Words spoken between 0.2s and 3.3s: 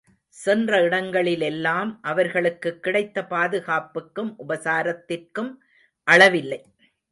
சென்ற இடங்களிலெல்லாம் அவர்களுக்குக் கிடைத்த